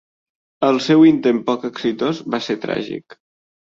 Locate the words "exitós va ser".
1.71-2.61